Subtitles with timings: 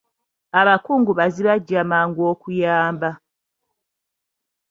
[0.59, 3.09] Abakungubazi bajja mangu okuyamba.